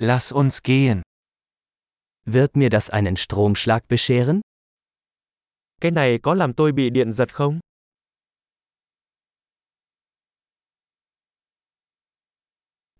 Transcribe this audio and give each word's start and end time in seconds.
Lass 0.00 0.30
uns 0.30 0.62
gehen. 0.62 1.02
Wird 2.24 2.54
mir 2.56 2.70
das 2.70 2.88
einen 2.88 3.16
Stromschlag 3.16 3.88
bescheren? 3.88 4.40
Cái 5.80 5.90
này 5.90 6.18
có 6.22 6.34
làm 6.34 6.54
tôi 6.54 6.72
bị 6.72 6.90
điện 6.90 7.12
giật 7.12 7.34
không? 7.34 7.60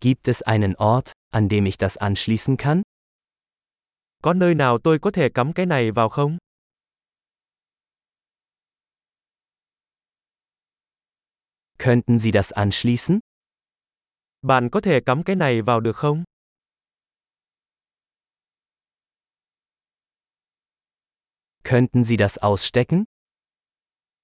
Gibt 0.01 0.27
es 0.27 0.41
einen 0.41 0.73
Ort, 0.73 1.11
an 1.31 1.47
dem 1.49 1.65
ich 1.65 1.77
das 1.79 1.97
anschließen 1.97 2.57
kann? 2.57 2.81
Có 4.23 4.33
nơi 4.33 4.55
nào 4.55 4.77
tôi 4.83 4.99
có 4.99 5.11
thể 5.11 5.29
cắm 5.29 5.53
cái 5.53 5.65
này 5.65 5.91
vào 5.91 6.09
không? 6.09 6.37
Könnten 11.77 12.19
Sie 12.19 12.31
das 12.31 12.53
anschließen? 12.53 13.19
Bạn 14.41 14.69
có 14.69 14.81
thể 14.81 14.99
cắm 15.05 15.23
cái 15.23 15.35
này 15.35 15.61
vào 15.61 15.79
được 15.79 15.95
không? 15.95 16.23
Könnten 21.69 22.03
Sie 22.03 22.17
das 22.17 22.37
ausstecken? 22.37 23.03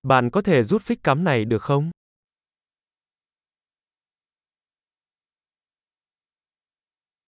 Bạn 0.03 0.29
có 0.33 0.41
thể 0.41 0.63
rút 0.63 0.81
phích 0.81 1.03
cắm 1.03 1.23
này 1.23 1.45
được 1.45 1.61
không? 1.61 1.91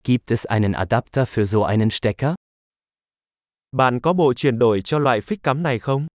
Gibt 0.04 0.30
es 0.30 0.46
einen 0.46 0.72
Adapter 0.72 1.28
für 1.28 1.44
so 1.44 1.62
einen 1.62 1.90
Stecker? 1.90 2.34
Bạn 3.72 4.00
có 4.02 4.12
bộ 4.12 4.34
chuyển 4.34 4.58
đổi 4.58 4.80
cho 4.84 4.98
loại 4.98 5.20
phích 5.20 5.42
cắm 5.42 5.62
này 5.62 5.78
không? 5.78 6.06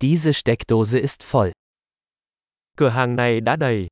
Diese 0.00 0.32
Steckdose 0.32 1.00
ist 1.00 1.32
voll. 1.32 1.50
Cửa 2.76 2.88
hàng 2.88 3.16
này 3.16 3.40
đã 3.40 3.56
đầy. 3.56 3.88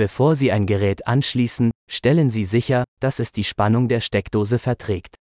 Bevor 0.00 0.34
Sie 0.34 0.50
ein 0.50 0.64
Gerät 0.64 1.06
anschließen, 1.06 1.70
stellen 1.86 2.30
Sie 2.30 2.46
sicher, 2.46 2.84
dass 3.00 3.18
es 3.20 3.32
die 3.32 3.44
Spannung 3.44 3.86
der 3.86 4.00
Steckdose 4.00 4.58
verträgt. 4.58 5.16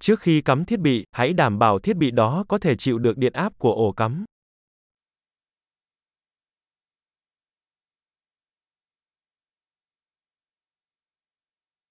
Trước 0.00 0.20
khi 0.20 0.40
cắm 0.40 0.64
thiết 0.64 0.80
bị, 0.80 1.04
hãy 1.12 1.32
đảm 1.32 1.58
bảo 1.58 1.78
thiết 1.78 1.96
bị 1.96 2.10
đó 2.10 2.44
có 2.48 2.58
thể 2.58 2.76
chịu 2.76 2.98
được 2.98 3.16
điện 3.16 3.32
áp 3.32 3.52
của 3.58 3.72
ổ 3.72 3.92
cắm. 3.92 4.24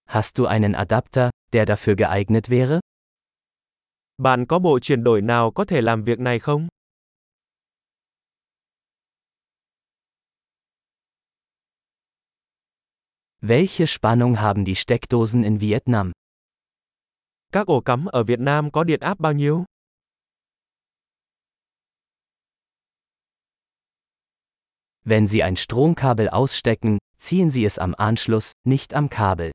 Hast 0.06 0.38
du 0.38 0.46
einen 0.46 0.72
Adapter, 0.72 1.30
der 1.52 1.70
dafür 1.70 1.96
geeignet 1.96 2.50
wäre? 2.50 2.80
Bạn 4.18 4.46
có 4.46 4.60
bộ 4.60 4.80
chuyển 4.80 5.04
đổi 5.04 5.22
nào 5.22 5.52
có 5.52 5.66
thể 5.66 5.82
làm 5.82 6.04
việc 6.04 6.20
này 6.20 6.40
không? 6.40 6.68
Welche 13.44 13.88
Spannung 13.88 14.40
haben 14.40 14.66
die 14.66 14.76
Steckdosen 14.76 15.44
in 15.44 15.60
Vietnam? 15.62 16.12
Các 17.52 17.68
ổ 17.68 17.82
cắm 17.82 18.06
ở 18.06 18.24
Việt 18.24 18.40
Nam 18.40 18.72
có 18.72 18.84
điện 18.84 19.00
áp 19.00 19.20
bao 19.20 19.34
nhiêu? 19.34 19.66
Wenn 25.06 25.28
Sie 25.28 25.42
ein 25.42 25.56
Stromkabel 25.56 26.28
ausstecken, 26.28 26.98
ziehen 27.18 27.50
Sie 27.50 27.66
es 27.66 27.80
am 27.80 27.94
Anschluss, 27.98 28.52
nicht 28.64 28.94
am 28.94 29.10
Kabel. 29.10 29.52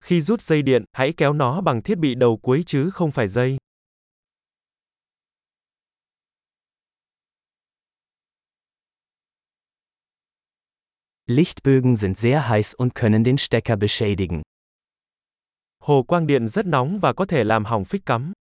Khi 0.00 0.20
rút 0.20 0.42
dây 0.42 0.62
điện, 0.62 0.84
hãy 0.92 1.12
kéo 1.16 1.32
nó 1.32 1.60
bằng 1.60 1.82
thiết 1.82 1.98
bị 1.98 2.14
đầu 2.14 2.36
cuối 2.42 2.62
chứ 2.66 2.90
không 2.90 3.10
phải 3.10 3.28
dây. 3.28 3.56
Lichtbögen 11.30 11.96
sind 11.96 12.16
sehr 12.16 12.48
heiß 12.48 12.72
und 12.72 12.94
können 12.94 13.22
den 13.22 13.36
Stecker 13.36 13.76
beschädigen. 13.76 14.42
Hồ 15.82 16.02
quang 16.02 16.26
điện 16.26 16.48
rất 16.48 16.66
nóng 16.66 16.98
và 17.00 17.12
có 17.12 17.24
thể 17.26 17.44
làm 17.44 17.64
hỏng 17.64 17.84
phích 17.84 18.06
cắm. 18.06 18.32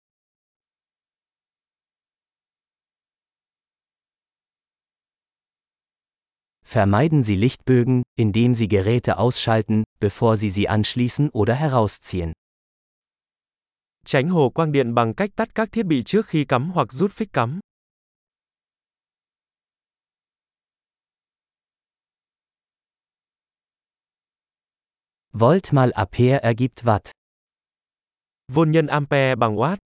Vermeiden 6.65 7.23
Sie 7.23 7.35
Lichtbögen, 7.35 8.03
indem 8.17 8.55
Sie 8.55 8.67
Geräte 8.67 9.17
ausschalten, 9.17 9.83
bevor 9.99 10.37
Sie 10.37 10.49
sie 10.49 10.67
anschließen 10.67 11.29
oder 11.33 11.55
herausziehen. 11.55 12.31
Tránh 14.05 14.29
hồ 14.29 14.49
quang 14.49 14.71
điện 14.71 14.93
bằng 14.93 15.13
cách 15.13 15.29
tắt 15.35 15.55
các 15.55 15.71
thiết 15.71 15.83
bị 15.83 16.03
trước 16.03 16.25
khi 16.25 16.45
cắm 16.45 16.71
hoặc 16.71 16.93
rút 16.93 17.11
phích 17.11 17.33
cắm. 17.33 17.59
Volt 25.39 25.71
mal 25.71 25.93
Ampere 25.93 26.41
ergibt 26.41 26.83
Watt. 26.85 27.11
Vôn 28.51 28.71
nhân 28.71 28.87
ampere 28.87 29.35
bằng 29.35 29.55
watt. 29.55 29.77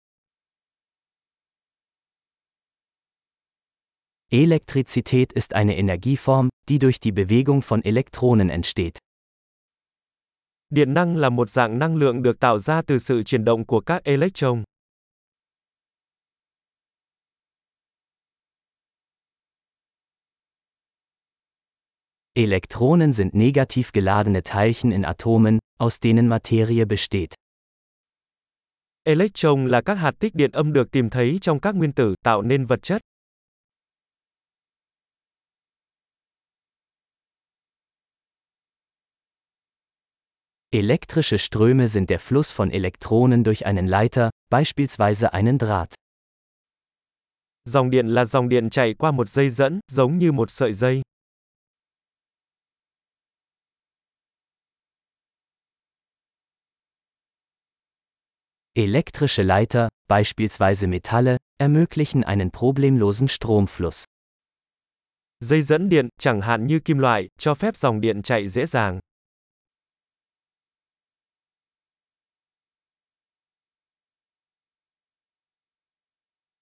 Elektrizität 4.29 5.33
ist 5.33 5.53
eine 5.53 5.75
Energieform, 5.75 6.49
die 6.69 6.79
durch 6.79 7.01
die 7.01 7.11
Bewegung 7.11 7.61
von 7.61 7.83
Elektronen 7.83 8.49
entsteht. 8.49 8.97
Điện 10.69 10.93
năng 10.93 11.17
là 11.17 11.29
một 11.29 11.49
dạng 11.49 11.79
năng 11.79 11.95
lượng 11.95 12.21
được 12.23 12.39
tạo 12.39 12.59
ra 12.59 12.81
từ 12.81 12.97
sự 12.97 13.23
chuyển 13.23 13.45
động 13.45 13.65
của 13.65 13.81
các 13.81 14.03
electron. 14.03 14.63
Elektronen 22.33 23.11
sind 23.11 23.33
negativ 23.33 23.91
geladene 23.91 24.41
Teilchen 24.41 24.91
in 24.93 25.03
Atomen, 25.03 25.59
aus 25.77 25.99
denen 25.99 26.27
Materie 26.29 26.85
besteht. 26.85 27.35
Electron 29.03 29.67
là 29.67 29.81
các 29.81 29.95
hạt 29.95 30.11
tích 30.19 30.35
điện 30.35 30.51
âm 30.51 30.73
được 30.73 30.91
tìm 30.91 31.09
thấy 31.09 31.37
trong 31.41 31.59
các 31.59 31.75
nguyên 31.75 31.93
tử 31.93 32.15
tạo 32.23 32.41
nên 32.41 32.65
vật 32.65 32.83
chất. 32.83 33.01
Elektrische 40.73 41.37
Ströme 41.37 41.87
sind 41.87 42.09
der 42.09 42.19
Fluss 42.19 42.55
von 42.55 42.69
Elektronen 42.69 43.43
durch 43.43 43.65
einen 43.65 43.87
Leiter, 43.87 44.29
beispielsweise 44.49 45.29
einen 45.31 45.57
Draht. 45.57 45.93
Dòng 47.65 47.89
điện 47.89 48.07
là 48.07 48.25
dòng 48.25 48.49
điện 48.49 48.69
chạy 48.69 48.93
qua 48.93 49.11
một 49.11 49.29
dây 49.29 49.49
dẫn, 49.49 49.79
giống 49.91 50.17
như 50.17 50.31
một 50.31 50.51
sợi 50.51 50.73
dây. 50.73 51.01
Elektrische 58.73 59.41
Leiter, 59.43 59.89
beispielsweise 60.07 60.87
Metalle, 60.87 61.39
ermöglichen 61.57 62.23
einen 62.23 62.51
problemlosen 62.51 63.27
Stromfluss. 63.27 64.05
Dây 65.43 65.61
dẫn 65.61 65.89
điện, 65.89 66.09
chẳng 66.17 66.41
hạn 66.41 66.67
như 66.67 66.79
kim 66.79 66.97
loại, 66.97 67.27
cho 67.37 67.53
phép 67.53 67.75
dòng 67.75 68.01
điện 68.01 68.21
chạy 68.21 68.47
dễ 68.47 68.65
dàng. 68.65 68.99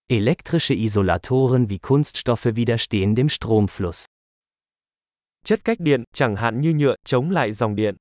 Elektrische 0.08 0.74
Isolatoren 0.74 1.70
wie 1.70 1.80
Kunststoffe 1.80 2.56
widerstehen 2.56 3.16
dem 3.16 3.28
Stromfluss. 3.28 4.06
Chất 5.44 5.64
cách 5.64 5.78
điện, 5.80 6.03
chẳng 6.14 6.36
hạn 6.36 6.62
như 6.62 6.74
nhựa, 6.74 6.96
chống 7.06 7.31
lại 7.31 7.52
dòng 7.52 7.76
điện. 7.76 7.96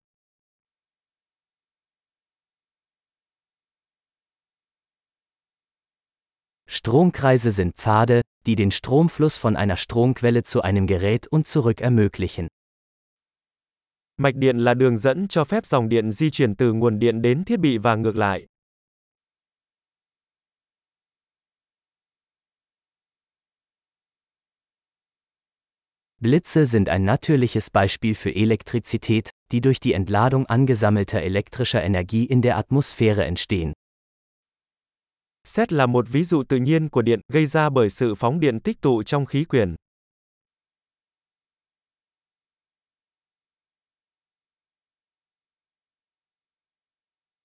Stromkreise 6.79 7.51
sind 7.51 7.75
Pfade, 7.75 8.23
die 8.47 8.55
den 8.55 8.71
Stromfluss 8.71 9.37
von 9.37 9.57
einer 9.57 9.77
Stromquelle 9.77 10.45
zu 10.45 10.63
einem 10.63 10.87
Gerät 10.87 11.27
und 11.27 11.45
zurück 11.49 11.81
ermöglichen. 11.81 12.47
Mạch 14.17 14.35
điện 14.37 14.59
là 14.59 14.75
đường 14.75 14.99
dẫn 14.99 15.27
cho 15.29 15.45
phép 15.45 15.67
dòng 15.67 15.89
điện 15.89 16.11
di 16.11 16.31
chuyển 16.31 16.55
từ 16.55 16.73
nguồn 16.73 16.99
điện 16.99 17.23
đến 17.23 17.45
thiết 17.45 17.61
bị 17.61 17.79
và 17.79 17.97
ngược 17.97 18.17
lại. 18.17 18.47
Blitze 26.21 26.67
sind 26.67 26.89
ein 26.89 27.05
natürliches 27.05 27.71
Beispiel 27.71 28.15
für 28.15 28.31
Elektrizität, 28.31 29.31
die 29.53 29.61
durch 29.61 29.81
die 29.81 29.95
Entladung 29.95 30.47
angesammelter 30.47 31.23
elektrischer 31.23 31.83
Energie 31.83 32.25
in 32.25 32.41
der 32.41 32.57
Atmosphäre 32.57 33.25
entstehen. 33.25 33.73
Xét 35.49 35.73
là 35.73 35.87
một 35.87 36.05
ví 36.09 36.25
dụ 36.25 36.43
tự 36.43 36.57
nhiên 36.57 36.89
của 36.89 37.03
điện, 37.03 37.21
gây 37.33 37.47
ra 37.47 37.71
bởi 37.71 37.91
sự 37.91 38.15
phóng 38.15 38.41
điện 38.41 38.61
tích 38.61 38.81
tụ 38.81 39.03
trong 39.03 39.27
khí 39.27 39.45
quyển. 39.45 39.75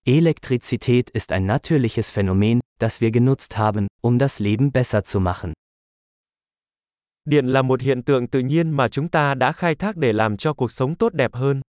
Elektrizität 0.06 1.04
ist 1.14 1.32
ein 1.32 1.48
natürliches 1.48 2.12
Phänomen, 2.12 2.60
das 2.80 3.02
wir 3.02 3.12
genutzt 3.12 3.58
haben, 3.58 3.88
um 4.02 4.20
das 4.20 4.42
Leben 4.42 4.72
besser 4.74 5.04
zu 5.04 5.20
machen. 5.20 5.54
Điện 7.26 7.48
là 7.48 7.62
một 7.62 7.82
hiện 7.82 8.04
tượng 8.04 8.28
tự 8.28 8.40
nhiên 8.40 8.72
mà 8.72 8.88
chúng 8.88 9.10
ta 9.10 9.34
đã 9.34 9.52
khai 9.52 9.76
thác 9.76 9.98
để 9.98 10.14
làm 10.14 10.38
cho 10.38 10.54
cuộc 10.54 10.72
sống 10.72 10.96
tốt 10.96 11.14
đẹp 11.14 11.34
hơn. 11.34 11.62